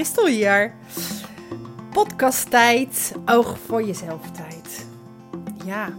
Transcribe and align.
Christel 0.00 0.26
hier. 0.26 0.74
Podcasttijd, 1.90 3.14
oog 3.26 3.58
voor 3.58 3.82
jezelf 3.82 4.30
tijd. 4.30 4.86
Ja, 5.64 5.98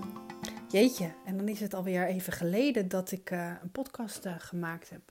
jeetje. 0.67 1.11
En 1.25 1.37
dan 1.37 1.47
is 1.47 1.59
het 1.59 1.73
alweer 1.73 2.07
even 2.07 2.33
geleden 2.33 2.87
dat 2.87 3.11
ik 3.11 3.31
uh, 3.31 3.51
een 3.61 3.71
podcast 3.71 4.25
uh, 4.25 4.33
gemaakt 4.37 4.89
heb. 4.89 5.01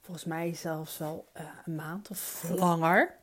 Volgens 0.00 0.26
mij 0.26 0.54
zelfs 0.54 0.98
wel 0.98 1.28
uh, 1.36 1.42
een 1.64 1.74
maand 1.74 2.10
of 2.10 2.44
langer. 2.54 3.14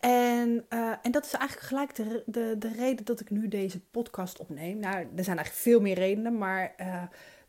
En, 0.00 0.64
en 1.02 1.10
dat 1.10 1.24
is 1.24 1.32
eigenlijk 1.32 1.68
gelijk 1.68 1.94
de, 1.94 2.22
de, 2.26 2.54
de 2.58 2.72
reden 2.72 3.04
dat 3.04 3.20
ik 3.20 3.30
nu 3.30 3.48
deze 3.48 3.80
podcast 3.80 4.38
opneem. 4.38 4.78
Nou, 4.78 4.96
er 4.96 5.24
zijn 5.24 5.36
eigenlijk 5.36 5.66
veel 5.66 5.80
meer 5.80 5.98
redenen, 5.98 6.38
maar 6.38 6.74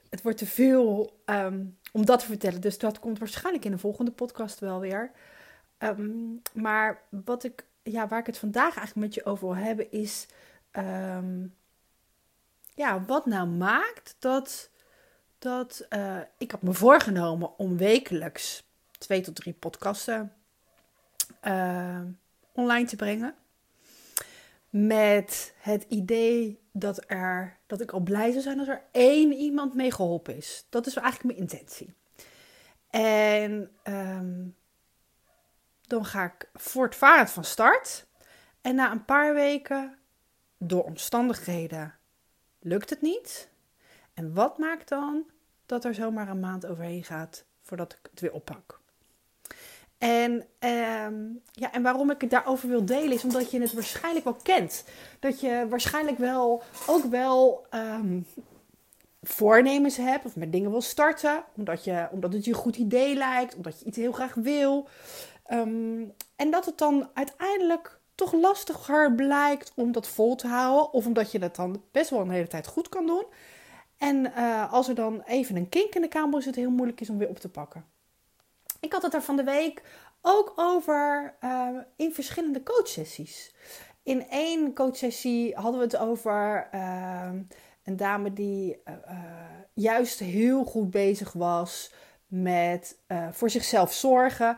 het 0.10 0.22
wordt 0.22 0.38
te 0.38 0.46
veel 0.46 1.20
um, 1.26 1.78
om 1.92 2.06
dat 2.06 2.20
te 2.20 2.26
vertellen. 2.26 2.62
Dus 2.62 2.78
dat 2.78 3.00
komt 3.00 3.20
waarschijnlijk 3.20 3.66
in 3.66 3.72
de 3.72 3.78
volgende 3.78 4.12
podcast 4.12 4.60
wel 4.60 4.80
weer. 4.80 5.12
Um, 5.80 6.42
maar 6.54 7.02
wat 7.10 7.44
ik, 7.44 7.66
ja, 7.84 8.08
waar 8.08 8.20
ik 8.20 8.26
het 8.26 8.38
vandaag 8.38 8.78
eigenlijk 8.78 8.96
met 8.96 9.14
je 9.14 9.26
over 9.26 9.48
wil 9.48 9.56
hebben 9.56 9.92
is... 9.92 10.28
Um, 10.72 11.56
ja, 12.74 13.04
wat 13.06 13.26
nou 13.26 13.48
maakt 13.48 14.16
dat... 14.20 14.70
dat 15.40 15.86
uh, 15.90 16.20
ik 16.38 16.52
had 16.52 16.62
me 16.62 16.74
voorgenomen 16.74 17.58
om 17.58 17.78
wekelijks 17.78 18.64
twee 18.98 19.22
tot 19.22 19.36
drie 19.36 19.54
podcasten 19.54 20.34
uh, 21.44 22.02
online 22.52 22.88
te 22.88 22.96
brengen. 22.96 23.36
Met 24.70 25.54
het 25.58 25.86
idee 25.90 26.60
dat, 26.72 27.04
er, 27.08 27.58
dat 27.68 27.82
ik 27.82 27.92
al 27.92 28.00
blij 28.00 28.32
zou 28.32 28.42
zijn 28.44 28.60
als 28.60 28.68
er 28.68 28.82
één 28.92 29.34
iemand 29.34 29.74
mee 29.74 29.92
geholpen 29.92 30.36
is. 30.36 30.66
Dat 30.70 30.88
is 30.88 30.96
eigenlijk 30.96 31.26
mijn 31.26 31.50
intentie. 31.50 31.94
En 32.90 33.72
dan 35.88 36.06
ga 36.06 36.24
ik 36.24 36.50
voortvarend 36.54 37.32
van 37.32 37.44
start. 37.44 38.06
En 38.62 38.76
na 38.76 38.92
een 38.92 39.06
paar 39.06 39.34
weken, 39.34 39.98
door 40.58 40.84
omstandigheden, 40.84 41.96
lukt 42.60 42.90
het 42.90 43.02
niet. 43.02 43.50
En 44.14 44.34
wat 44.34 44.58
maakt 44.58 44.90
dan 44.90 45.24
dat 45.66 45.86
er 45.86 45.94
zomaar 45.94 46.28
een 46.28 46.40
maand 46.40 46.66
overheen 46.66 47.04
gaat 47.04 47.46
voordat 47.62 47.94
ik 47.94 48.10
het 48.12 48.20
weer 48.20 48.34
oppak? 48.34 48.80
En, 49.98 50.32
um, 50.60 51.42
ja, 51.52 51.72
en 51.72 51.82
waarom 51.82 52.12
ik 52.12 52.22
het 52.22 52.30
daarover 52.30 52.70
wil 52.70 52.86
delen 52.86 53.12
is 53.12 53.24
omdat 53.24 53.52
je 53.52 53.62
het 53.62 53.74
waarschijnlijk 53.74 54.26
wel 54.26 54.38
kent. 54.44 54.84
Dat 55.20 55.40
je 55.40 55.66
waarschijnlijk 55.70 56.18
wel 56.18 56.64
ook 56.88 57.04
wel 57.04 57.66
um, 57.72 58.26
voornemens 59.22 59.98
hebt 59.98 60.26
of 60.26 60.36
met 60.36 60.52
dingen 60.52 60.72
wil 60.72 60.82
starten. 60.82 61.44
Omdat, 61.56 61.84
je, 61.84 62.08
omdat 62.12 62.34
het 62.34 62.46
je 62.46 62.52
een 62.52 62.58
goed 62.58 62.76
idee 62.76 63.16
lijkt, 63.16 63.56
omdat 63.56 63.80
je 63.80 63.86
iets 63.86 63.98
heel 63.98 64.12
graag 64.12 64.34
wil. 64.34 64.88
Um, 65.52 66.14
en 66.36 66.52
dat 66.52 66.66
het 66.66 66.78
dan 66.78 67.10
uiteindelijk 67.14 68.00
toch 68.16 68.34
lastiger 68.34 69.16
blijkt 69.16 69.72
om 69.76 69.92
dat 69.92 70.08
vol 70.08 70.36
te 70.36 70.48
houden. 70.48 70.94
Of 70.94 71.06
omdat 71.06 71.32
je 71.32 71.40
dat 71.40 71.56
dan 71.56 71.84
best 71.92 72.10
wel 72.10 72.20
een 72.20 72.30
hele 72.30 72.48
tijd 72.48 72.68
goed 72.68 72.90
kan 72.90 73.06
doen. 73.06 73.26
En 73.98 74.26
uh, 74.26 74.74
als 74.74 74.88
er 74.88 74.96
dan 74.96 75.22
even 75.22 75.56
een 75.56 75.70
kink 75.70 75.96
in 75.96 76.02
de 76.02 76.08
kamer 76.08 76.40
is, 76.40 76.46
het 76.46 76.56
heel 76.56 76.70
moeilijk 76.70 77.02
is 77.02 77.10
om 77.10 77.18
weer 77.18 77.30
op 77.30 77.40
te 77.40 77.50
pakken. 77.50 77.86
Ik 78.80 78.94
had 78.94 79.02
het 79.02 79.14
er 79.14 79.22
van 79.22 79.36
de 79.36 79.44
week 79.44 79.84
ook 80.22 80.54
over 80.56 81.36
uh, 81.44 81.68
in 81.96 82.14
verschillende 82.14 82.64
coachsessies. 82.64 83.56
In 84.04 84.30
één 84.30 84.74
coachsessie 84.74 85.56
hadden 85.56 85.80
we 85.80 85.86
het 85.86 85.98
over 85.98 86.70
uh, 86.74 87.30
een 87.84 87.98
dame 87.98 88.34
die 88.34 88.82
uh, 88.86 88.94
juist 89.74 90.20
heel 90.20 90.64
goed 90.64 90.92
bezig 90.92 91.34
was 91.34 91.94
met 92.28 92.98
voor 93.32 93.50
zichzelf 93.50 93.94
zorgen 93.94 94.58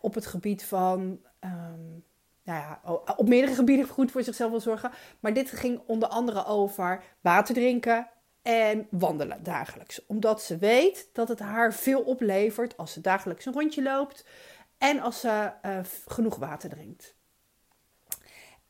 op 0.00 0.14
het 0.14 0.26
gebied 0.26 0.64
van. 0.64 1.00
Um, 1.40 2.04
nou 2.42 2.60
ja, 2.60 2.80
op 3.16 3.28
meerdere 3.28 3.54
gebieden 3.54 3.88
goed 3.88 4.10
voor 4.10 4.22
zichzelf 4.22 4.50
wil 4.50 4.60
zorgen. 4.60 4.90
Maar 5.20 5.32
dit 5.32 5.50
ging 5.50 5.80
onder 5.86 6.08
andere 6.08 6.44
over 6.44 7.02
water 7.20 7.54
drinken, 7.54 8.08
en 8.46 8.86
wandelen 8.90 9.42
dagelijks. 9.42 10.06
Omdat 10.06 10.42
ze 10.42 10.58
weet 10.58 11.08
dat 11.12 11.28
het 11.28 11.38
haar 11.38 11.74
veel 11.74 12.00
oplevert 12.00 12.76
als 12.76 12.92
ze 12.92 13.00
dagelijks 13.00 13.44
een 13.44 13.52
rondje 13.52 13.82
loopt 13.82 14.26
en 14.78 15.00
als 15.00 15.20
ze 15.20 15.52
uh, 15.62 15.78
genoeg 16.06 16.36
water 16.36 16.70
drinkt. 16.70 17.14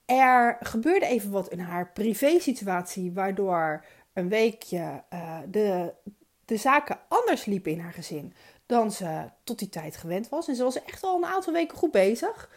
Er 0.04 0.56
gebeurde 0.60 1.06
even 1.06 1.30
wat 1.30 1.48
in 1.48 1.58
haar 1.58 1.92
privé-situatie, 1.92 3.12
waardoor 3.12 3.84
een 4.12 4.28
weekje 4.28 5.02
uh, 5.12 5.38
de, 5.48 5.94
de 6.44 6.56
zaken 6.56 6.98
anders 7.08 7.44
liepen 7.44 7.72
in 7.72 7.80
haar 7.80 7.92
gezin 7.92 8.34
dan 8.66 8.90
ze 8.90 9.30
tot 9.44 9.58
die 9.58 9.68
tijd 9.68 9.96
gewend 9.96 10.28
was. 10.28 10.48
En 10.48 10.54
ze 10.54 10.62
was 10.62 10.82
echt 10.82 11.02
al 11.02 11.16
een 11.16 11.24
aantal 11.24 11.52
weken 11.52 11.78
goed 11.78 11.90
bezig. 11.90 12.50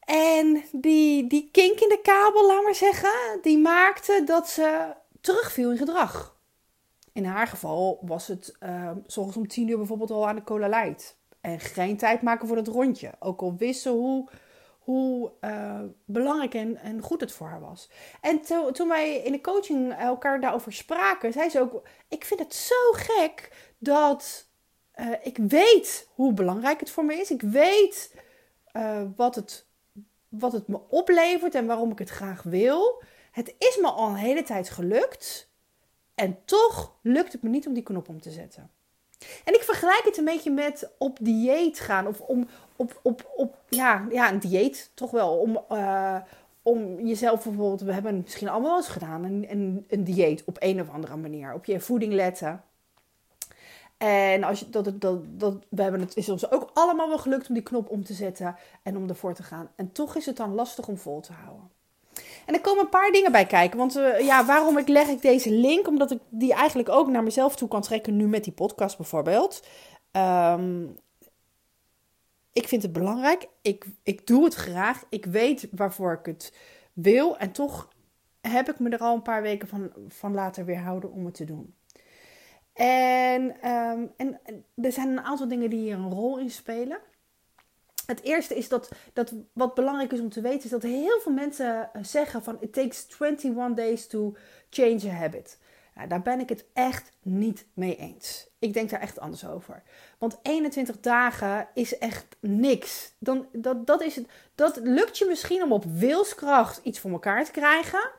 En 0.00 0.64
die, 0.72 1.26
die 1.26 1.48
kink 1.52 1.80
in 1.80 1.88
de 1.88 2.00
kabel, 2.02 2.46
laat 2.46 2.62
maar 2.62 2.74
zeggen, 2.74 3.38
die 3.42 3.58
maakte 3.58 4.22
dat 4.24 4.48
ze 4.48 4.94
terugviel 5.20 5.70
in 5.70 5.76
gedrag. 5.76 6.36
In 7.12 7.24
haar 7.24 7.46
geval 7.46 7.98
was 8.02 8.26
het 8.26 8.56
uh, 8.60 8.90
volgens 9.06 9.36
om 9.36 9.48
tien 9.48 9.68
uur 9.68 9.76
bijvoorbeeld 9.76 10.10
al 10.10 10.28
aan 10.28 10.36
de 10.36 10.44
cola 10.44 10.68
light. 10.68 11.16
En 11.40 11.60
geen 11.60 11.96
tijd 11.96 12.22
maken 12.22 12.46
voor 12.46 12.56
dat 12.56 12.68
rondje. 12.68 13.12
Ook 13.18 13.40
al 13.40 13.56
wist 13.56 13.82
ze 13.82 13.88
hoe, 13.88 14.28
hoe 14.78 15.32
uh, 15.40 15.80
belangrijk 16.04 16.54
en, 16.54 16.76
en 16.76 17.02
goed 17.02 17.20
het 17.20 17.32
voor 17.32 17.46
haar 17.46 17.60
was. 17.60 17.90
En 18.20 18.40
to, 18.40 18.70
toen 18.70 18.88
wij 18.88 19.16
in 19.16 19.32
de 19.32 19.40
coaching 19.40 19.94
elkaar 19.94 20.40
daarover 20.40 20.72
spraken, 20.72 21.32
zei 21.32 21.48
ze 21.48 21.60
ook: 21.60 21.82
Ik 22.08 22.24
vind 22.24 22.40
het 22.40 22.54
zo 22.54 22.92
gek 22.92 23.52
dat 23.78 24.47
uh, 25.00 25.06
ik 25.22 25.36
weet 25.36 26.08
hoe 26.14 26.32
belangrijk 26.32 26.80
het 26.80 26.90
voor 26.90 27.04
me 27.04 27.14
is. 27.14 27.30
Ik 27.30 27.42
weet 27.42 28.14
wat, 29.16 29.34
het, 29.34 29.66
wat 30.28 30.52
het 30.52 30.68
me 30.68 30.80
oplevert 30.88 31.54
en 31.54 31.66
waarom 31.66 31.90
ik 31.90 31.98
het 31.98 32.08
graag 32.08 32.42
wil. 32.42 33.02
Het 33.30 33.54
is 33.58 33.78
me 33.80 33.88
al 33.88 34.08
een 34.08 34.14
hele 34.14 34.42
tijd 34.42 34.70
gelukt. 34.70 35.50
En 36.14 36.38
toch 36.44 36.98
lukt 37.02 37.32
het 37.32 37.42
me 37.42 37.48
niet 37.48 37.66
om 37.66 37.74
die 37.74 37.82
knop 37.82 38.08
om 38.08 38.20
te 38.20 38.30
zetten. 38.30 38.70
En 39.44 39.54
ik 39.54 39.62
vergelijk 39.62 40.02
het 40.04 40.16
een 40.16 40.24
beetje 40.24 40.50
met 40.50 40.90
op 40.98 41.18
dieet 41.20 41.80
gaan. 41.80 42.06
Of 42.06 42.20
om 42.20 42.48
op, 42.76 43.00
op, 43.02 43.32
op 43.36 43.56
ja, 43.68 44.06
ja, 44.10 44.32
een 44.32 44.38
dieet 44.38 44.90
toch 44.94 45.10
wel. 45.10 45.38
Om, 45.38 45.64
uh, 45.72 46.16
om 46.62 47.00
jezelf 47.00 47.44
bijvoorbeeld, 47.44 47.80
we 47.80 47.92
hebben 47.92 48.20
misschien 48.20 48.48
allemaal 48.48 48.68
wel 48.68 48.78
eens 48.78 48.88
gedaan, 48.88 49.24
een, 49.24 49.46
een, 49.50 49.84
een 49.88 50.04
dieet 50.04 50.44
op 50.44 50.56
een 50.60 50.80
of 50.80 50.90
andere 50.90 51.16
manier. 51.16 51.54
Op 51.54 51.64
je 51.64 51.80
voeding 51.80 52.12
letten. 52.12 52.62
En 53.98 54.44
als 54.44 54.60
je, 54.60 54.70
dat, 54.70 55.00
dat, 55.00 55.20
dat, 55.38 55.54
we 55.68 55.82
hebben 55.82 56.00
het 56.00 56.16
is 56.16 56.28
ons 56.28 56.50
ook 56.50 56.70
allemaal 56.74 57.08
wel 57.08 57.18
gelukt 57.18 57.48
om 57.48 57.54
die 57.54 57.62
knop 57.62 57.90
om 57.90 58.04
te 58.04 58.12
zetten 58.12 58.56
en 58.82 58.96
om 58.96 59.08
ervoor 59.08 59.34
te 59.34 59.42
gaan. 59.42 59.70
En 59.76 59.92
toch 59.92 60.16
is 60.16 60.26
het 60.26 60.36
dan 60.36 60.54
lastig 60.54 60.88
om 60.88 60.96
vol 60.96 61.20
te 61.20 61.32
houden. 61.32 61.70
En 62.46 62.54
er 62.54 62.60
komen 62.60 62.84
een 62.84 62.90
paar 62.90 63.10
dingen 63.10 63.32
bij 63.32 63.46
kijken. 63.46 63.78
Want 63.78 63.96
uh, 63.96 64.20
ja, 64.20 64.44
waarom 64.44 64.78
ik 64.78 64.88
leg 64.88 65.08
ik 65.08 65.22
deze 65.22 65.50
link? 65.50 65.88
Omdat 65.88 66.10
ik 66.10 66.20
die 66.28 66.52
eigenlijk 66.54 66.88
ook 66.88 67.08
naar 67.08 67.22
mezelf 67.22 67.56
toe 67.56 67.68
kan 67.68 67.82
trekken. 67.82 68.16
Nu 68.16 68.28
met 68.28 68.44
die 68.44 68.52
podcast 68.52 68.96
bijvoorbeeld. 68.96 69.66
Um, 70.12 70.98
ik 72.52 72.68
vind 72.68 72.82
het 72.82 72.92
belangrijk. 72.92 73.48
Ik, 73.62 73.86
ik 74.02 74.26
doe 74.26 74.44
het 74.44 74.54
graag. 74.54 75.04
Ik 75.08 75.24
weet 75.24 75.68
waarvoor 75.70 76.12
ik 76.12 76.26
het 76.26 76.52
wil. 76.92 77.38
En 77.38 77.52
toch 77.52 77.88
heb 78.40 78.68
ik 78.68 78.78
me 78.78 78.90
er 78.90 78.98
al 78.98 79.14
een 79.14 79.22
paar 79.22 79.42
weken 79.42 79.68
van, 79.68 79.92
van 80.08 80.34
laten 80.34 80.64
weerhouden 80.64 81.12
om 81.12 81.24
het 81.24 81.34
te 81.34 81.44
doen. 81.44 81.74
En, 82.78 83.70
um, 83.70 84.12
en 84.16 84.40
er 84.74 84.92
zijn 84.92 85.08
een 85.08 85.20
aantal 85.20 85.48
dingen 85.48 85.70
die 85.70 85.78
hier 85.78 85.94
een 85.94 86.10
rol 86.10 86.38
in 86.38 86.50
spelen. 86.50 86.98
Het 88.06 88.22
eerste 88.22 88.54
is 88.56 88.68
dat, 88.68 88.90
dat 89.12 89.32
wat 89.52 89.74
belangrijk 89.74 90.12
is 90.12 90.20
om 90.20 90.28
te 90.28 90.40
weten, 90.40 90.64
is 90.64 90.70
dat 90.70 90.82
heel 90.82 91.20
veel 91.20 91.32
mensen 91.32 91.90
eh, 91.92 92.02
zeggen 92.04 92.42
van 92.42 92.56
it 92.60 92.72
takes 92.72 93.06
21 93.20 93.74
days 93.74 94.06
to 94.06 94.36
change 94.70 95.00
a 95.04 95.10
habit. 95.10 95.58
Nou, 95.94 96.08
daar 96.08 96.22
ben 96.22 96.40
ik 96.40 96.48
het 96.48 96.64
echt 96.72 97.10
niet 97.22 97.66
mee 97.74 97.96
eens. 97.96 98.48
Ik 98.58 98.72
denk 98.72 98.90
daar 98.90 99.00
echt 99.00 99.20
anders 99.20 99.46
over. 99.46 99.82
Want 100.18 100.38
21 100.42 101.00
dagen 101.00 101.68
is 101.74 101.98
echt 101.98 102.26
niks. 102.40 103.12
Dan, 103.18 103.46
dat, 103.52 103.86
dat, 103.86 104.02
is 104.02 104.16
het, 104.16 104.26
dat 104.54 104.80
lukt 104.82 105.18
je 105.18 105.24
misschien 105.24 105.62
om 105.62 105.72
op 105.72 105.84
wilskracht 105.84 106.80
iets 106.82 107.00
voor 107.00 107.10
elkaar 107.10 107.44
te 107.44 107.50
krijgen. 107.50 108.10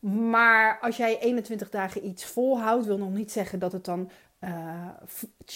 Maar 0.00 0.78
als 0.80 0.96
jij 0.96 1.18
21 1.18 1.70
dagen 1.70 2.06
iets 2.06 2.24
volhoudt, 2.24 2.86
wil 2.86 2.98
nog 2.98 3.12
niet 3.12 3.32
zeggen 3.32 3.58
dat 3.58 3.72
het 3.72 3.84
dan 3.84 4.10
uh, 4.40 4.88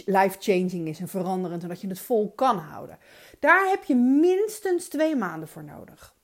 life-changing 0.04 0.88
is 0.88 1.00
en 1.00 1.08
veranderend 1.08 1.62
en 1.62 1.68
dat 1.68 1.80
je 1.80 1.88
het 1.88 2.00
vol 2.00 2.32
kan 2.32 2.58
houden. 2.58 2.98
Daar 3.38 3.68
heb 3.68 3.84
je 3.84 3.94
minstens 3.94 4.88
twee 4.88 5.16
maanden 5.16 5.48
voor 5.48 5.64
nodig. 5.64 6.14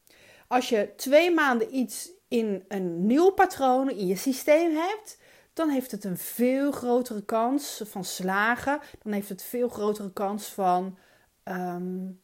Als 0.49 0.69
je 0.69 0.93
twee 0.97 1.35
maanden 1.35 1.77
iets 1.77 2.11
in 2.29 2.65
een 2.69 3.07
nieuw 3.07 3.31
patroon 3.31 3.91
in 3.91 4.07
je 4.07 4.17
systeem 4.17 4.75
hebt, 4.75 5.19
dan 5.53 5.69
heeft 5.69 5.91
het 5.91 6.05
een 6.05 6.19
veel 6.19 6.73
grotere 6.73 7.25
kans 7.25 7.83
van 7.85 8.05
slagen. 8.05 8.81
Dan 9.03 9.13
heeft 9.13 9.29
het 9.29 9.43
veel 9.43 9.69
grotere 9.69 10.13
kans 10.13 10.47
van 10.47 10.99
um, 11.45 12.21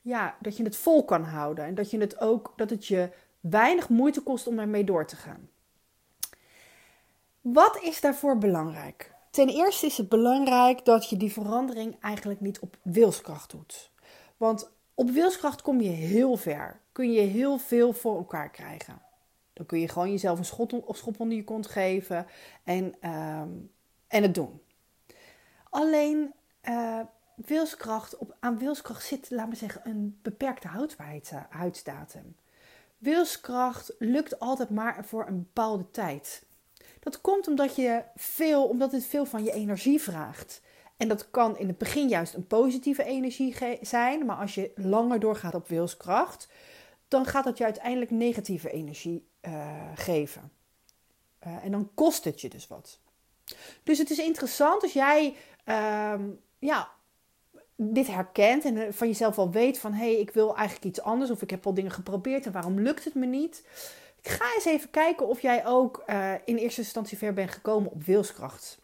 ja, 0.00 0.36
dat 0.40 0.56
je 0.56 0.62
het 0.62 0.76
vol 0.76 1.04
kan 1.04 1.22
houden. 1.22 1.64
En 1.64 1.74
dat, 1.74 1.90
je 1.90 1.98
het 1.98 2.20
ook, 2.20 2.52
dat 2.56 2.70
het 2.70 2.86
je 2.86 3.10
weinig 3.50 3.88
moeite 3.88 4.20
kost 4.20 4.46
om 4.46 4.58
ermee 4.58 4.84
door 4.84 5.06
te 5.06 5.16
gaan. 5.16 5.48
Wat 7.40 7.78
is 7.82 8.00
daarvoor 8.00 8.38
belangrijk? 8.38 9.14
Ten 9.30 9.48
eerste 9.48 9.86
is 9.86 9.96
het 9.96 10.08
belangrijk 10.08 10.84
dat 10.84 11.08
je 11.08 11.16
die 11.16 11.32
verandering 11.32 11.96
eigenlijk 12.00 12.40
niet 12.40 12.58
op 12.58 12.76
wilskracht 12.82 13.50
doet. 13.50 13.90
Want 14.36 14.70
op 14.94 15.10
wilskracht 15.10 15.62
kom 15.62 15.80
je 15.80 15.88
heel 15.88 16.36
ver. 16.36 16.80
Kun 16.92 17.12
je 17.12 17.20
heel 17.20 17.58
veel 17.58 17.92
voor 17.92 18.16
elkaar 18.16 18.50
krijgen. 18.50 19.02
Dan 19.52 19.66
kun 19.66 19.80
je 19.80 19.88
gewoon 19.88 20.10
jezelf 20.10 20.38
een 20.38 20.94
schop 20.94 21.20
onder 21.20 21.36
je 21.36 21.44
kont 21.44 21.66
geven 21.66 22.26
en, 22.64 22.94
ehm, 23.00 23.48
en 24.08 24.22
het 24.22 24.34
doen. 24.34 24.60
Alleen 25.70 26.32
uh, 26.62 27.00
wilskracht, 27.34 28.16
op, 28.16 28.36
aan 28.40 28.58
wilskracht 28.58 29.04
zit, 29.04 29.30
laten 29.30 29.50
we 29.50 29.56
zeggen, 29.56 29.80
een 29.84 30.18
beperkte 30.22 30.68
houdbaarheidsdatum. 30.68 32.36
Wilskracht 32.98 33.94
lukt 33.98 34.40
altijd 34.40 34.70
maar 34.70 35.04
voor 35.04 35.26
een 35.26 35.38
bepaalde 35.38 35.90
tijd. 35.90 36.44
Dat 37.00 37.20
komt 37.20 37.48
omdat, 37.48 37.76
je 37.76 38.02
veel, 38.14 38.64
omdat 38.64 38.92
het 38.92 39.06
veel 39.06 39.24
van 39.24 39.44
je 39.44 39.52
energie 39.52 40.00
vraagt. 40.00 40.62
En 40.96 41.08
dat 41.08 41.30
kan 41.30 41.58
in 41.58 41.68
het 41.68 41.78
begin 41.78 42.08
juist 42.08 42.34
een 42.34 42.46
positieve 42.46 43.04
energie 43.04 43.56
zijn, 43.80 44.26
maar 44.26 44.36
als 44.36 44.54
je 44.54 44.72
langer 44.74 45.20
doorgaat 45.20 45.54
op 45.54 45.68
wilskracht, 45.68 46.48
dan 47.08 47.26
gaat 47.26 47.44
dat 47.44 47.58
je 47.58 47.64
uiteindelijk 47.64 48.10
negatieve 48.10 48.70
energie 48.70 49.28
uh, 49.42 49.82
geven. 49.94 50.52
Uh, 51.46 51.64
en 51.64 51.70
dan 51.70 51.90
kost 51.94 52.24
het 52.24 52.40
je 52.40 52.48
dus 52.48 52.66
wat. 52.66 53.00
Dus 53.82 53.98
het 53.98 54.10
is 54.10 54.18
interessant 54.18 54.82
als 54.82 54.92
jij 54.92 55.36
uh, 55.64 56.14
ja, 56.58 56.90
dit 57.76 58.06
herkent 58.06 58.64
en 58.64 58.76
eh, 58.76 58.92
van 58.92 59.06
jezelf 59.06 59.38
al 59.38 59.50
weet 59.50 59.78
van 59.78 59.92
hé, 59.92 60.12
hey, 60.12 60.20
ik 60.20 60.30
wil 60.30 60.56
eigenlijk 60.56 60.86
iets 60.86 61.00
anders 61.00 61.30
of 61.30 61.42
ik 61.42 61.50
heb 61.50 61.66
al 61.66 61.74
dingen 61.74 61.90
geprobeerd 61.90 62.46
en 62.46 62.52
waarom 62.52 62.80
lukt 62.80 63.04
het 63.04 63.14
me 63.14 63.26
niet? 63.26 63.64
Ga 64.22 64.54
eens 64.54 64.64
even 64.64 64.90
kijken 64.90 65.28
of 65.28 65.40
jij 65.40 65.66
ook 65.66 66.04
uh, 66.06 66.32
in 66.44 66.56
eerste 66.56 66.80
instantie 66.80 67.18
ver 67.18 67.32
bent 67.32 67.50
gekomen 67.50 67.90
op 67.90 68.02
wilskracht. 68.04 68.78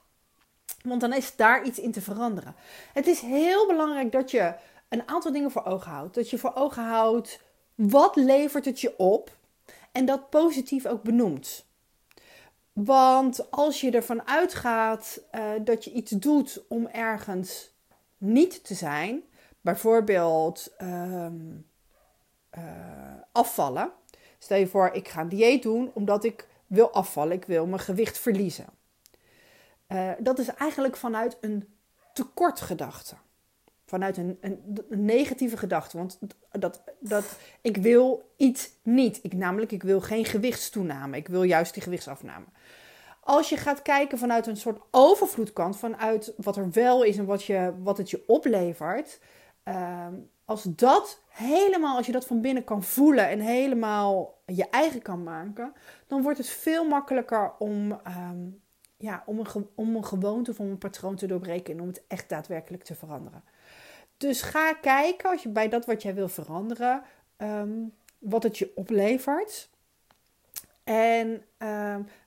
Want 0.83 1.01
dan 1.01 1.13
is 1.13 1.37
daar 1.37 1.65
iets 1.65 1.79
in 1.79 1.93
te 1.93 2.01
veranderen. 2.01 2.55
Het 2.93 3.07
is 3.07 3.21
heel 3.21 3.67
belangrijk 3.67 4.13
dat 4.13 4.31
je 4.31 4.55
een 4.89 5.09
aantal 5.09 5.33
dingen 5.33 5.51
voor 5.51 5.65
ogen 5.65 5.91
houdt. 5.91 6.15
Dat 6.15 6.31
je 6.31 6.39
voor 6.39 6.55
ogen 6.55 6.83
houdt 6.83 7.41
wat 7.75 8.17
levert 8.17 8.65
het 8.65 8.81
je 8.81 8.99
op 8.99 9.37
en 9.93 10.05
dat 10.05 10.31
positief 10.31 10.87
ook 10.87 11.03
benoemt. 11.03 11.65
Want 12.73 13.51
als 13.51 13.81
je 13.81 13.91
ervan 13.91 14.27
uitgaat 14.27 15.21
uh, 15.35 15.51
dat 15.61 15.85
je 15.85 15.93
iets 15.93 16.11
doet 16.11 16.63
om 16.69 16.87
ergens 16.87 17.72
niet 18.23 18.65
te 18.65 18.75
zijn, 18.75 19.23
bijvoorbeeld 19.61 20.75
uh, 20.83 21.27
uh, 22.59 22.63
afvallen. 23.33 23.93
Stel 24.39 24.59
je 24.59 24.67
voor, 24.67 24.91
ik 24.93 25.09
ga 25.09 25.21
een 25.21 25.29
dieet 25.29 25.63
doen 25.63 25.91
omdat 25.95 26.25
ik 26.25 26.47
wil 26.67 26.91
afvallen, 26.93 27.33
ik 27.33 27.45
wil 27.45 27.67
mijn 27.67 27.81
gewicht 27.81 28.19
verliezen. 28.19 28.67
Uh, 29.89 30.11
dat 30.19 30.39
is 30.39 30.49
eigenlijk 30.49 30.97
vanuit 30.97 31.37
een 31.41 31.69
tekortgedachte. 32.13 33.15
Vanuit 33.87 34.17
een, 34.17 34.39
een, 34.41 34.85
een, 34.89 35.05
negatieve 35.05 35.57
gedachte. 35.57 35.97
Want 35.97 36.19
dat, 36.51 36.83
dat, 37.01 37.37
ik 37.61 37.77
wil 37.77 38.33
iets 38.37 38.71
niet. 38.83 39.19
Ik, 39.23 39.33
namelijk, 39.33 39.73
ik 39.73 39.83
wil 39.83 40.01
geen 40.01 40.25
gewichtstoename. 40.25 41.17
Ik 41.17 41.29
wil 41.29 41.43
juist 41.43 41.75
die 41.75 41.83
gewichtsafname. 41.83 42.45
Als 43.25 43.49
je 43.49 43.57
gaat 43.57 43.83
kijken 43.83 44.19
vanuit 44.19 44.47
een 44.47 44.57
soort 44.57 44.81
overvloedkant, 44.91 45.79
vanuit 45.79 46.33
wat 46.37 46.57
er 46.57 46.71
wel 46.71 47.03
is 47.03 47.19
en 47.19 47.25
wat, 47.25 47.45
je, 47.45 47.75
wat 47.83 47.99
het 47.99 48.11
je 48.11 48.25
oplevert. 48.27 49.21
Uh, 49.65 50.07
als 50.45 50.63
dat 50.63 51.21
helemaal, 51.29 51.97
als 51.97 52.07
je 52.07 52.13
dat 52.13 52.27
van 52.27 52.41
binnen 52.41 52.65
kan 52.65 52.83
voelen 52.83 53.29
en 53.29 53.41
helemaal 53.41 54.39
je 54.47 54.69
eigen 54.71 55.03
kan 55.03 55.23
maken, 55.23 55.73
dan 56.07 56.23
wordt 56.23 56.39
het 56.39 56.49
veel 56.49 56.85
makkelijker 56.85 57.53
om, 57.59 57.93
um, 57.93 58.61
ja, 58.97 59.23
om, 59.27 59.39
een, 59.39 59.69
om 59.75 59.97
een 59.97 60.05
gewoonte 60.05 60.51
of 60.51 60.61
om 60.61 60.67
een 60.67 60.79
patroon 60.79 61.17
te 61.17 61.27
doorbreken 61.27 61.75
en 61.75 61.81
om 61.81 61.87
het 61.87 62.03
echt 62.09 62.29
daadwerkelijk 62.29 62.85
te 62.85 62.95
veranderen. 62.95 63.45
Dus 64.17 64.43
ga 64.43 64.73
kijken 64.73 65.31
als 65.31 65.43
je 65.43 65.49
bij 65.49 65.69
dat 65.69 65.87
wat 65.87 66.03
jij 66.03 66.15
wil 66.15 66.29
veranderen, 66.29 67.03
um, 67.37 67.95
wat 68.19 68.43
het 68.43 68.59
je 68.59 68.73
oplevert. 68.75 69.71
En 70.85 71.43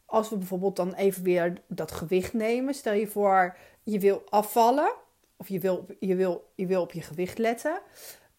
als 0.06 0.30
we 0.30 0.38
bijvoorbeeld 0.38 0.76
dan 0.76 0.94
even 0.94 1.24
weer 1.24 1.62
dat 1.68 1.92
gewicht 1.92 2.34
nemen. 2.34 2.74
Stel 2.74 2.94
je 2.94 3.08
voor, 3.08 3.58
je 3.84 4.00
wil 4.00 4.24
afvallen. 4.30 4.94
Of 5.38 5.48
je 5.48 5.60
wil, 5.60 5.86
je 6.00 6.16
wil, 6.16 6.52
je 6.56 6.66
wil 6.66 6.82
op 6.82 6.92
je 6.92 7.02
gewicht 7.02 7.38
letten. 7.38 7.82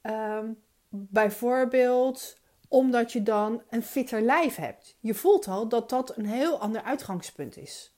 Um, 0.03 0.63
bijvoorbeeld 0.89 2.39
omdat 2.69 3.13
je 3.13 3.23
dan 3.23 3.63
een 3.71 3.83
fitter 3.83 4.21
lijf 4.21 4.57
hebt. 4.57 4.97
Je 5.01 5.15
voelt 5.15 5.49
al 5.49 5.69
dat 5.69 5.91
dat 5.91 6.17
een 6.17 6.27
heel 6.27 6.59
ander 6.59 6.83
uitgangspunt 6.83 7.57
is. 7.57 7.95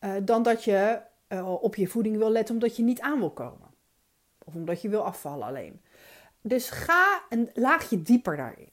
Uh, 0.00 0.14
dan 0.22 0.42
dat 0.42 0.64
je 0.64 1.00
uh, 1.28 1.62
op 1.62 1.74
je 1.74 1.86
voeding 1.86 2.16
wil 2.16 2.30
letten 2.30 2.54
omdat 2.54 2.76
je 2.76 2.82
niet 2.82 3.00
aan 3.00 3.18
wil 3.18 3.30
komen. 3.30 3.68
Of 4.44 4.54
omdat 4.54 4.82
je 4.82 4.88
wil 4.88 5.04
afvallen 5.04 5.46
alleen. 5.46 5.82
Dus 6.40 6.70
ga 6.70 7.22
een 7.28 7.50
laagje 7.54 8.02
dieper 8.02 8.36
daarin. 8.36 8.70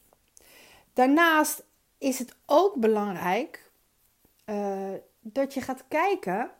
Daarnaast 0.92 1.65
is 1.98 2.18
het 2.18 2.36
ook 2.46 2.74
belangrijk 2.74 3.70
uh, 4.46 4.92
dat 5.20 5.54
je 5.54 5.60
gaat 5.60 5.84
kijken 5.88 6.50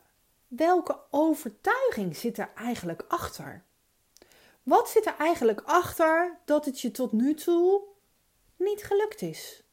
welke 0.47 0.99
overtuiging 1.11 2.15
zit 2.15 2.37
er 2.37 2.51
eigenlijk 2.55 3.05
achter. 3.07 3.63
Wat 4.63 4.89
zit 4.89 5.05
er 5.05 5.15
eigenlijk 5.17 5.61
achter 5.65 6.37
dat 6.45 6.65
het 6.65 6.81
je 6.81 6.91
tot 6.91 7.11
nu 7.11 7.33
toe 7.33 7.81
niet 8.55 8.83
gelukt 8.83 9.21
is? 9.21 9.63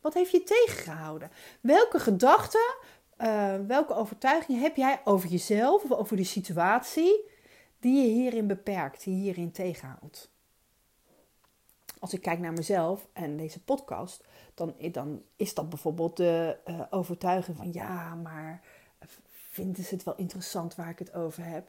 Wat 0.00 0.14
heeft 0.14 0.30
je 0.30 0.42
tegengehouden? 0.42 1.30
Welke 1.60 1.98
gedachten, 1.98 2.74
uh, 3.18 3.54
welke 3.66 3.94
overtuiging 3.94 4.60
heb 4.60 4.76
jij 4.76 5.00
over 5.04 5.28
jezelf 5.28 5.82
of 5.82 5.92
over 5.92 6.16
de 6.16 6.24
situatie 6.24 7.30
die 7.80 8.02
je 8.02 8.08
hierin 8.08 8.46
beperkt, 8.46 9.04
die 9.04 9.14
je 9.16 9.22
hierin 9.22 9.52
tegenhoudt? 9.52 10.33
Als 12.04 12.12
ik 12.12 12.22
kijk 12.22 12.38
naar 12.38 12.52
mezelf 12.52 13.08
en 13.12 13.36
deze 13.36 13.62
podcast, 13.62 14.24
dan, 14.54 14.74
dan 14.92 15.22
is 15.36 15.54
dat 15.54 15.68
bijvoorbeeld 15.68 16.16
de 16.16 16.56
uh, 16.66 16.80
overtuiging 16.90 17.56
van 17.56 17.72
ja, 17.72 18.14
maar 18.14 18.60
vinden 19.26 19.84
ze 19.84 19.94
het 19.94 20.04
wel 20.04 20.16
interessant 20.16 20.74
waar 20.74 20.88
ik 20.88 20.98
het 20.98 21.14
over 21.14 21.44
heb? 21.44 21.68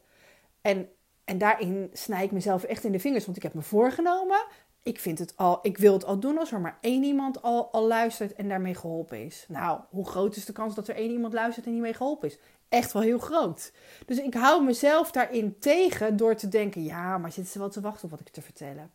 En, 0.61 0.89
en 1.23 1.37
daarin 1.37 1.89
snij 1.93 2.23
ik 2.23 2.31
mezelf 2.31 2.63
echt 2.63 2.83
in 2.83 2.91
de 2.91 2.99
vingers, 2.99 3.25
want 3.25 3.37
ik 3.37 3.43
heb 3.43 3.53
me 3.53 3.61
voorgenomen. 3.61 4.45
Ik, 4.83 4.99
vind 4.99 5.19
het 5.19 5.37
al, 5.37 5.59
ik 5.61 5.77
wil 5.77 5.93
het 5.93 6.05
al 6.05 6.19
doen 6.19 6.37
als 6.37 6.51
er 6.51 6.61
maar 6.61 6.77
één 6.81 7.03
iemand 7.03 7.41
al, 7.41 7.87
luistert 7.87 8.33
en 8.33 8.47
daarmee 8.49 8.75
geholpen 8.75 9.25
is. 9.25 9.45
Nou, 9.47 9.79
hoe 9.89 10.07
groot 10.07 10.35
is 10.35 10.45
de 10.45 10.53
kans 10.53 10.75
dat 10.75 10.87
er 10.87 10.95
één 10.95 11.11
iemand 11.11 11.33
luistert 11.33 11.65
en 11.65 11.71
die 11.71 11.81
mee 11.81 11.93
geholpen 11.93 12.27
is? 12.27 12.37
Echt 12.69 12.91
wel 12.91 13.01
heel 13.01 13.19
groot. 13.19 13.73
Dus 14.05 14.19
ik 14.19 14.33
hou 14.33 14.63
mezelf 14.63 15.11
daarin 15.11 15.59
tegen 15.59 16.17
door 16.17 16.35
te 16.35 16.47
denken: 16.47 16.83
ja, 16.83 17.17
maar 17.17 17.31
zitten 17.31 17.53
ze 17.53 17.59
wel 17.59 17.69
te 17.69 17.81
wachten 17.81 18.03
op 18.03 18.09
wat 18.09 18.19
ik 18.19 18.29
te 18.29 18.41
vertellen? 18.41 18.91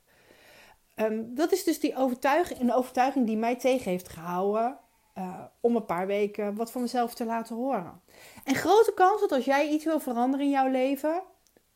Um, 1.00 1.34
dat 1.34 1.52
is 1.52 1.64
dus 1.64 1.80
die 1.80 1.96
overtuiging, 1.96 2.60
een 2.60 2.72
overtuiging 2.72 3.26
die 3.26 3.36
mij 3.36 3.56
tegen 3.56 3.90
heeft 3.90 4.08
gehouden 4.08 4.78
uh, 5.18 5.40
om 5.60 5.76
een 5.76 5.84
paar 5.84 6.06
weken 6.06 6.54
wat 6.54 6.70
van 6.70 6.80
mezelf 6.80 7.14
te 7.14 7.24
laten 7.24 7.56
horen. 7.56 8.00
En 8.44 8.54
grote 8.54 8.92
kans 8.94 9.20
dat 9.20 9.32
als 9.32 9.44
jij 9.44 9.68
iets 9.68 9.84
wil 9.84 10.00
veranderen 10.00 10.46
in 10.46 10.52
jouw 10.52 10.68
leven, 10.70 11.22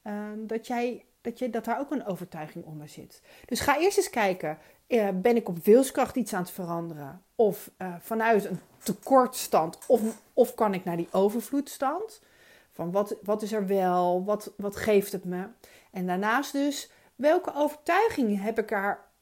uh, 0.03 0.13
dat, 0.37 0.67
jij, 0.67 1.05
dat, 1.21 1.39
dat 1.51 1.65
daar 1.65 1.81
ook 1.81 1.91
een 1.91 2.07
overtuiging 2.07 2.65
onder 2.65 2.89
zit. 2.89 3.23
Dus 3.47 3.61
ga 3.61 3.79
eerst 3.79 3.97
eens 3.97 4.11
kijken, 4.11 4.59
uh, 4.89 5.09
ben 5.15 5.37
ik 5.37 5.49
op 5.49 5.65
wilskracht 5.65 6.17
iets 6.17 6.33
aan 6.35 6.43
het 6.43 6.51
veranderen? 6.51 7.23
Of 7.35 7.71
eh, 7.77 7.95
vanuit 8.01 8.45
een 8.45 8.61
tekortstand? 8.83 9.79
Of, 9.87 10.01
of 10.33 10.55
kan 10.55 10.75
ik 10.75 10.85
naar 10.85 10.97
die 10.97 11.09
overvloedstand? 11.11 12.23
Van 12.71 12.93
wat, 12.93 13.17
wat 13.23 13.43
is 13.43 13.53
er 13.53 13.67
wel? 13.67 14.25
Wat, 14.25 14.53
wat 14.57 14.77
geeft 14.77 15.13
het 15.13 15.25
me? 15.25 15.47
En 15.91 16.07
daarnaast 16.07 16.53
dus, 16.53 16.91
welke 17.15 17.55
overtuigingen 17.55 18.39
heb 18.39 18.59
ik 18.59 18.73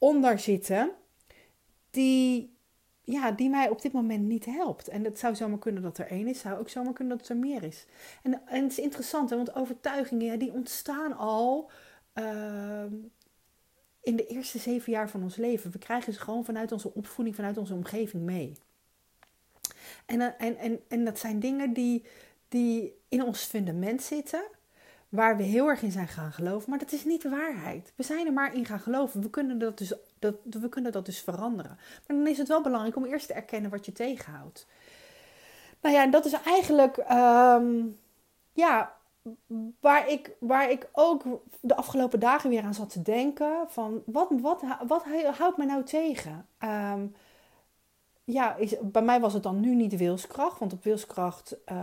eronder 0.03 0.39
zitten 0.39 0.91
die, 1.89 2.55
ja, 3.03 3.31
die 3.31 3.49
mij 3.49 3.69
op 3.69 3.81
dit 3.81 3.91
moment 3.91 4.27
niet 4.27 4.45
helpt? 4.45 4.87
En 4.87 5.03
het 5.03 5.19
zou 5.19 5.35
zomaar 5.35 5.59
kunnen 5.59 5.81
dat 5.81 5.97
er 5.97 6.07
één 6.07 6.27
is, 6.27 6.39
zou 6.39 6.59
ook 6.59 6.69
zomaar 6.69 6.93
kunnen 6.93 7.17
dat 7.17 7.29
er 7.29 7.37
meer 7.37 7.63
is. 7.63 7.85
En, 8.23 8.47
en 8.47 8.63
het 8.63 8.71
is 8.71 8.79
interessant, 8.79 9.29
hè, 9.29 9.35
want 9.35 9.55
overtuigingen 9.55 10.25
ja, 10.25 10.35
die 10.35 10.51
ontstaan 10.51 11.17
al 11.17 11.71
uh, 12.15 12.83
in 14.01 14.15
de 14.15 14.27
eerste 14.27 14.57
zeven 14.57 14.91
jaar 14.91 15.09
van 15.09 15.23
ons 15.23 15.35
leven. 15.35 15.71
We 15.71 15.77
krijgen 15.77 16.13
ze 16.13 16.19
gewoon 16.19 16.45
vanuit 16.45 16.71
onze 16.71 16.93
opvoeding, 16.93 17.35
vanuit 17.35 17.57
onze 17.57 17.73
omgeving 17.73 18.23
mee. 18.23 18.53
En, 20.05 20.37
en, 20.37 20.57
en, 20.57 20.79
en 20.87 21.05
dat 21.05 21.19
zijn 21.19 21.39
dingen 21.39 21.73
die, 21.73 22.05
die 22.47 22.93
in 23.09 23.23
ons 23.23 23.43
fundament 23.43 24.01
zitten 24.01 24.43
waar 25.13 25.37
we 25.37 25.43
heel 25.43 25.67
erg 25.67 25.81
in 25.81 25.91
zijn 25.91 26.07
gaan 26.07 26.31
geloven. 26.31 26.69
Maar 26.69 26.79
dat 26.79 26.91
is 26.91 27.05
niet 27.05 27.21
de 27.21 27.29
waarheid. 27.29 27.93
We 27.95 28.03
zijn 28.03 28.25
er 28.25 28.33
maar 28.33 28.55
in 28.55 28.65
gaan 28.65 28.79
geloven. 28.79 29.21
We 29.21 29.29
kunnen 29.29 29.59
dat 29.59 29.77
dus, 29.77 29.93
dat, 30.19 30.35
we 30.43 30.69
kunnen 30.69 30.91
dat 30.91 31.05
dus 31.05 31.21
veranderen. 31.21 31.77
Maar 32.07 32.17
dan 32.17 32.27
is 32.27 32.37
het 32.37 32.47
wel 32.47 32.61
belangrijk 32.61 32.95
om 32.95 33.05
eerst 33.05 33.27
te 33.27 33.33
erkennen 33.33 33.71
wat 33.71 33.85
je 33.85 33.91
tegenhoudt. 33.91 34.67
Nou 35.81 35.95
ja, 35.95 36.03
en 36.03 36.11
dat 36.11 36.25
is 36.25 36.33
eigenlijk 36.33 36.97
um, 36.97 37.99
ja, 38.53 38.95
waar, 39.79 40.09
ik, 40.09 40.35
waar 40.39 40.71
ik 40.71 40.89
ook 40.91 41.23
de 41.59 41.75
afgelopen 41.75 42.19
dagen 42.19 42.49
weer 42.49 42.63
aan 42.63 42.73
zat 42.73 42.89
te 42.89 43.01
denken. 43.01 43.65
Van 43.67 44.03
wat, 44.05 44.29
wat, 44.41 44.61
wat 44.87 45.05
houdt 45.37 45.57
mij 45.57 45.67
nou 45.67 45.83
tegen? 45.83 46.47
Um, 46.93 47.15
ja, 48.23 48.55
is, 48.55 48.75
bij 48.81 49.01
mij 49.01 49.19
was 49.19 49.33
het 49.33 49.43
dan 49.43 49.59
nu 49.59 49.75
niet 49.75 49.97
wilskracht. 49.97 50.59
Want 50.59 50.73
op 50.73 50.83
wilskracht... 50.83 51.57
Uh, 51.71 51.77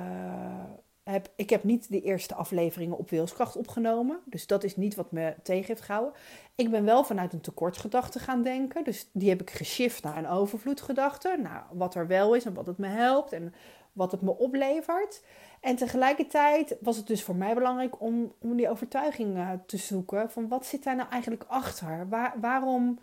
heb, 1.10 1.28
ik 1.36 1.50
heb 1.50 1.64
niet 1.64 1.90
de 1.90 2.00
eerste 2.00 2.34
afleveringen 2.34 2.98
op 2.98 3.10
wilskracht 3.10 3.56
opgenomen. 3.56 4.20
Dus 4.24 4.46
dat 4.46 4.64
is 4.64 4.76
niet 4.76 4.94
wat 4.94 5.12
me 5.12 5.34
tegen 5.42 5.66
heeft 5.66 5.80
gehouden. 5.80 6.14
Ik 6.54 6.70
ben 6.70 6.84
wel 6.84 7.04
vanuit 7.04 7.32
een 7.32 7.40
tekortgedachte 7.40 8.18
gaan 8.18 8.42
denken. 8.42 8.84
Dus 8.84 9.08
die 9.12 9.28
heb 9.28 9.40
ik 9.40 9.50
geshift 9.50 10.02
naar 10.02 10.16
een 10.16 10.28
overvloedgedachte. 10.28 11.38
Nou, 11.42 11.62
wat 11.72 11.94
er 11.94 12.06
wel 12.06 12.34
is 12.34 12.44
en 12.44 12.54
wat 12.54 12.66
het 12.66 12.78
me 12.78 12.86
helpt 12.86 13.32
en 13.32 13.54
wat 13.92 14.12
het 14.12 14.20
me 14.20 14.38
oplevert. 14.38 15.22
En 15.60 15.76
tegelijkertijd 15.76 16.76
was 16.80 16.96
het 16.96 17.06
dus 17.06 17.22
voor 17.22 17.36
mij 17.36 17.54
belangrijk 17.54 18.00
om, 18.00 18.34
om 18.38 18.56
die 18.56 18.70
overtuiging 18.70 19.36
uh, 19.36 19.50
te 19.66 19.76
zoeken. 19.76 20.30
Van 20.30 20.48
wat 20.48 20.66
zit 20.66 20.84
daar 20.84 20.96
nou 20.96 21.08
eigenlijk 21.08 21.44
achter? 21.48 22.08
Waar, 22.08 22.34
waarom, 22.40 22.98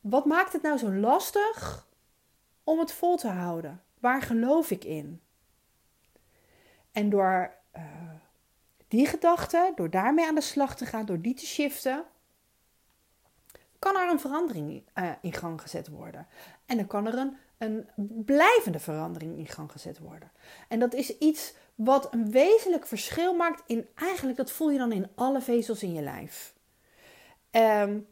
wat 0.00 0.24
maakt 0.24 0.52
het 0.52 0.62
nou 0.62 0.78
zo 0.78 0.92
lastig 0.92 1.88
om 2.64 2.78
het 2.78 2.92
vol 2.92 3.16
te 3.16 3.28
houden? 3.28 3.82
Waar 4.00 4.22
geloof 4.22 4.70
ik 4.70 4.84
in? 4.84 5.20
En 6.92 7.10
door 7.10 7.54
uh, 7.76 7.82
die 8.88 9.06
gedachte, 9.06 9.72
door 9.74 9.90
daarmee 9.90 10.26
aan 10.26 10.34
de 10.34 10.40
slag 10.40 10.76
te 10.76 10.86
gaan, 10.86 11.06
door 11.06 11.20
die 11.20 11.34
te 11.34 11.46
shiften, 11.46 12.04
kan 13.78 13.96
er 13.96 14.10
een 14.10 14.20
verandering 14.20 14.82
uh, 14.94 15.10
in 15.20 15.32
gang 15.32 15.60
gezet 15.60 15.88
worden. 15.88 16.26
En 16.66 16.76
dan 16.76 16.86
kan 16.86 17.06
er 17.06 17.18
een, 17.18 17.36
een 17.58 17.86
blijvende 18.24 18.78
verandering 18.78 19.38
in 19.38 19.46
gang 19.46 19.72
gezet 19.72 19.98
worden. 19.98 20.32
En 20.68 20.78
dat 20.78 20.94
is 20.94 21.18
iets 21.18 21.54
wat 21.74 22.14
een 22.14 22.30
wezenlijk 22.30 22.86
verschil 22.86 23.34
maakt 23.34 23.62
in 23.66 23.88
eigenlijk, 23.94 24.36
dat 24.36 24.50
voel 24.50 24.70
je 24.70 24.78
dan 24.78 24.92
in 24.92 25.08
alle 25.14 25.40
vezels 25.40 25.82
in 25.82 25.92
je 25.92 26.02
lijf. 26.02 26.54
Um, 27.50 28.06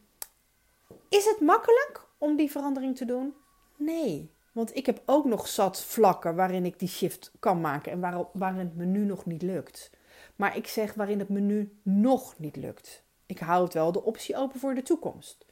is 1.09 1.25
het 1.25 1.41
makkelijk 1.41 2.07
om 2.19 2.37
die 2.37 2.51
verandering 2.51 2.97
te 2.97 3.05
doen? 3.05 3.35
Nee. 3.77 4.35
Want 4.53 4.77
ik 4.77 4.87
heb 4.87 5.03
ook 5.07 5.25
nog 5.25 5.49
zat 5.49 5.83
vlakken 5.85 6.35
waarin 6.35 6.65
ik 6.65 6.79
die 6.79 6.89
shift 6.89 7.33
kan 7.39 7.61
maken 7.61 7.93
en 7.93 8.01
waar, 8.01 8.25
waarin 8.33 8.59
het 8.59 8.77
me 8.77 8.85
nu 8.85 9.05
nog 9.05 9.27
niet 9.27 9.43
lukt. 9.43 9.91
Maar 10.37 10.57
ik 10.57 10.67
zeg 10.67 10.95
waarin 10.95 11.19
het 11.19 11.29
me 11.29 11.41
nu 11.41 11.79
nog 11.83 12.39
niet 12.39 12.57
lukt. 12.57 13.05
Ik 13.27 13.39
houd 13.39 13.75
wel 13.75 13.93
de 13.93 14.03
optie 14.05 14.37
open 14.37 14.61
voor 14.61 14.75
de 14.75 14.83
toekomst. 14.83 15.47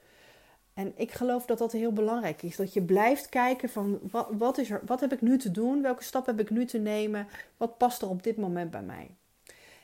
En 0.75 0.93
ik 0.97 1.12
geloof 1.12 1.47
dat 1.47 1.59
dat 1.59 1.73
heel 1.73 1.93
belangrijk 1.93 2.43
is. 2.43 2.57
Dat 2.57 2.73
je 2.73 2.83
blijft 2.83 3.28
kijken 3.28 3.69
van 3.69 3.99
wat, 4.11 4.28
wat, 4.33 4.59
is 4.59 4.71
er, 4.71 4.83
wat 4.87 5.00
heb 5.00 5.12
ik 5.12 5.21
nu 5.21 5.38
te 5.38 5.50
doen? 5.50 5.83
Welke 5.83 6.05
stap 6.05 6.26
heb 6.26 6.40
ik 6.40 6.50
nu 6.50 6.64
te 6.64 6.78
nemen? 6.78 7.28
Wat 7.57 7.78
past 7.78 8.02
er 8.02 8.09
op 8.09 8.23
dit 8.23 8.37
moment 8.37 8.71
bij 8.71 8.83
mij? 8.83 9.17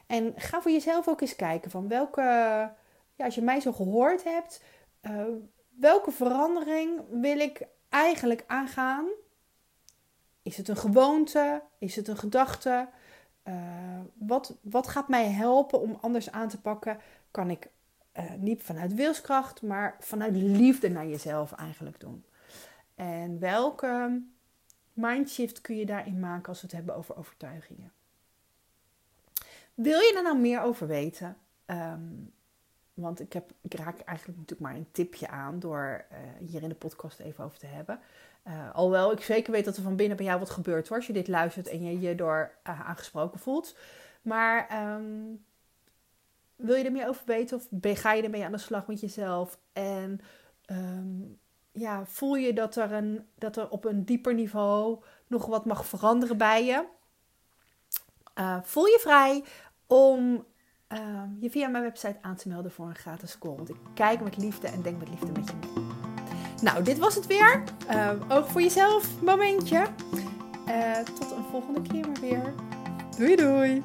En 0.06 0.32
ga 0.36 0.62
voor 0.62 0.70
jezelf 0.70 1.08
ook 1.08 1.20
eens 1.20 1.36
kijken 1.36 1.70
van 1.70 1.88
welke, 1.88 2.20
ja, 3.14 3.24
als 3.24 3.34
je 3.34 3.42
mij 3.42 3.60
zo 3.60 3.72
gehoord 3.72 4.24
hebt, 4.24 4.62
uh, 5.02 5.24
welke 5.78 6.10
verandering 6.10 7.00
wil 7.10 7.38
ik 7.38 7.66
eigenlijk 7.94 8.44
aangaan? 8.46 9.06
Is 10.42 10.56
het 10.56 10.68
een 10.68 10.76
gewoonte? 10.76 11.62
Is 11.78 11.96
het 11.96 12.08
een 12.08 12.16
gedachte? 12.16 12.88
Uh, 13.44 13.54
wat, 14.14 14.56
wat 14.62 14.88
gaat 14.88 15.08
mij 15.08 15.30
helpen 15.30 15.80
om 15.80 15.98
anders 16.00 16.30
aan 16.30 16.48
te 16.48 16.60
pakken? 16.60 16.98
Kan 17.30 17.50
ik 17.50 17.68
uh, 18.18 18.32
niet 18.38 18.62
vanuit 18.62 18.94
wilskracht, 18.94 19.62
maar 19.62 19.96
vanuit 20.00 20.36
liefde 20.36 20.88
naar 20.88 21.06
jezelf 21.06 21.52
eigenlijk 21.52 22.00
doen? 22.00 22.24
En 22.94 23.38
welke 23.38 24.22
mindshift 24.92 25.60
kun 25.60 25.76
je 25.76 25.86
daarin 25.86 26.20
maken 26.20 26.48
als 26.48 26.60
we 26.60 26.66
het 26.66 26.76
hebben 26.76 26.96
over 26.96 27.16
overtuigingen? 27.16 27.92
Wil 29.74 29.98
je 29.98 30.14
er 30.16 30.22
nou 30.22 30.38
meer 30.38 30.60
over 30.60 30.86
weten? 30.86 31.36
Um, 31.66 32.33
want 32.94 33.20
ik, 33.20 33.32
heb, 33.32 33.50
ik 33.60 33.74
raak 33.74 34.00
eigenlijk 34.00 34.38
natuurlijk 34.38 34.70
maar 34.70 34.74
een 34.74 34.90
tipje 34.92 35.28
aan 35.28 35.58
door 35.58 36.04
uh, 36.12 36.48
hier 36.48 36.62
in 36.62 36.68
de 36.68 36.74
podcast 36.74 37.18
even 37.18 37.44
over 37.44 37.58
te 37.58 37.66
hebben. 37.66 38.00
Uh, 38.46 38.74
alhoewel 38.74 39.12
ik 39.12 39.20
zeker 39.20 39.52
weet 39.52 39.64
dat 39.64 39.76
er 39.76 39.82
van 39.82 39.96
binnen 39.96 40.16
bij 40.16 40.26
jou 40.26 40.38
wat 40.38 40.50
gebeurt 40.50 40.88
hoor, 40.88 40.96
als 40.96 41.06
je 41.06 41.12
dit 41.12 41.28
luistert 41.28 41.68
en 41.68 41.84
je 41.84 42.00
je 42.00 42.14
door 42.14 42.54
uh, 42.66 42.88
aangesproken 42.88 43.40
voelt. 43.40 43.76
Maar 44.22 44.86
um, 44.94 45.44
wil 46.56 46.74
je 46.74 46.84
er 46.84 46.92
meer 46.92 47.08
over 47.08 47.22
weten 47.26 47.56
of 47.56 47.68
ga 47.80 48.12
je 48.12 48.22
ermee 48.22 48.44
aan 48.44 48.52
de 48.52 48.58
slag 48.58 48.86
met 48.86 49.00
jezelf? 49.00 49.58
En 49.72 50.20
um, 50.66 51.38
ja, 51.72 52.04
voel 52.06 52.34
je 52.34 52.52
dat 52.52 52.76
er, 52.76 52.92
een, 52.92 53.26
dat 53.34 53.56
er 53.56 53.70
op 53.70 53.84
een 53.84 54.04
dieper 54.04 54.34
niveau 54.34 55.02
nog 55.26 55.46
wat 55.46 55.64
mag 55.64 55.86
veranderen 55.86 56.36
bij 56.36 56.64
je? 56.64 56.84
voel 58.62 58.86
je 58.86 58.98
vrij 59.00 59.44
om 59.86 60.46
uh, 60.94 61.00
je 61.40 61.50
via 61.50 61.68
mijn 61.68 61.82
website 61.82 62.16
aan 62.20 62.36
te 62.36 62.48
melden 62.48 62.70
voor 62.70 62.86
een 62.86 62.94
gratis 62.94 63.38
call. 63.38 63.56
Want 63.56 63.68
ik 63.68 63.76
kijk 63.94 64.20
met 64.20 64.36
liefde 64.36 64.68
en 64.68 64.82
denk 64.82 64.98
met 64.98 65.08
liefde 65.08 65.32
met 65.32 65.48
je 65.48 65.54
mee. 65.60 65.84
Nou, 66.62 66.82
dit 66.82 66.98
was 66.98 67.14
het 67.14 67.26
weer. 67.26 67.62
Uh, 67.90 68.10
oog 68.28 68.48
voor 68.50 68.62
jezelf, 68.62 69.22
momentje. 69.22 69.86
Uh, 70.68 70.98
tot 70.98 71.30
een 71.30 71.44
volgende 71.50 71.82
keer 71.82 72.06
maar 72.08 72.20
weer. 72.20 72.54
Doei 73.16 73.36
doei! 73.36 73.82